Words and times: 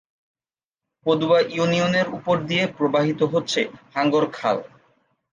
পদুয়া 1.05 1.39
ইউনিয়নের 1.51 2.07
উপর 2.09 2.35
দিয়ে 2.47 2.63
প্রবাহিত 2.77 3.19
হচ্ছে 3.33 3.59
হাঙ্গর 3.95 4.25
খাল। 4.33 4.57